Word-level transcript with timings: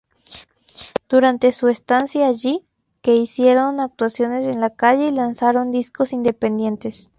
Durante 1.09 1.51
su 1.51 1.67
estancia 1.67 2.25
allí, 2.27 2.65
que 3.03 3.15
hicieron 3.17 3.79
actuaciones 3.79 4.47
en 4.47 4.59
la 4.59 4.71
calle 4.71 5.09
y 5.09 5.11
lanzaron 5.11 5.69
discos 5.69 6.11
independientes. 6.11 7.09